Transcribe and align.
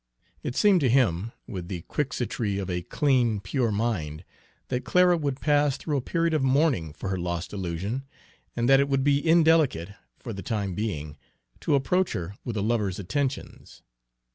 It 0.41 0.55
seemed 0.55 0.79
to 0.81 0.89
him, 0.89 1.31
with 1.45 1.67
the 1.67 1.81
quixotry 1.81 2.57
of 2.57 2.71
a 2.71 2.81
clean, 2.81 3.39
pure 3.39 3.71
mind, 3.71 4.23
that 4.69 4.83
Clara 4.83 5.15
would 5.15 5.39
pass 5.39 5.77
through 5.77 5.95
a 5.97 6.01
period 6.01 6.33
of 6.33 6.41
mourning 6.41 6.91
for 6.91 7.09
her 7.09 7.19
lost 7.19 7.53
illusion, 7.53 8.05
and 8.55 8.67
that 8.67 8.79
it 8.79 8.89
would 8.89 9.03
be 9.03 9.23
indelicate, 9.23 9.89
for 10.17 10.33
the 10.33 10.41
time 10.41 10.73
being, 10.73 11.17
to 11.59 11.75
approach 11.75 12.13
her 12.13 12.35
with 12.43 12.57
a 12.57 12.63
lover's 12.63 12.97
attentions. 12.97 13.83